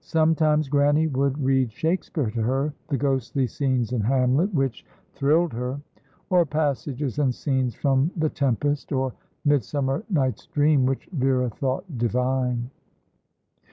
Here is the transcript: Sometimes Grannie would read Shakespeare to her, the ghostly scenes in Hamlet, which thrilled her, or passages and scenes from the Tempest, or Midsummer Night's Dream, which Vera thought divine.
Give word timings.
Sometimes 0.00 0.68
Grannie 0.68 1.06
would 1.06 1.38
read 1.40 1.70
Shakespeare 1.70 2.32
to 2.32 2.42
her, 2.42 2.74
the 2.88 2.96
ghostly 2.96 3.46
scenes 3.46 3.92
in 3.92 4.00
Hamlet, 4.00 4.52
which 4.52 4.84
thrilled 5.14 5.52
her, 5.52 5.80
or 6.30 6.44
passages 6.44 7.20
and 7.20 7.32
scenes 7.32 7.76
from 7.76 8.10
the 8.16 8.28
Tempest, 8.28 8.90
or 8.90 9.12
Midsummer 9.44 10.02
Night's 10.10 10.46
Dream, 10.46 10.84
which 10.84 11.08
Vera 11.12 11.48
thought 11.48 11.84
divine. 11.96 12.70